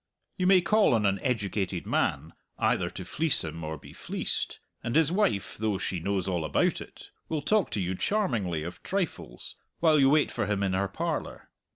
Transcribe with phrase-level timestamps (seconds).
[0.35, 4.95] You may call on an educated man, either to fleece him or be fleeced, and
[4.95, 9.57] his wife, though she knows all about it, will talk to you charmingly of trifles
[9.79, 11.51] while you wait for him in her parlour.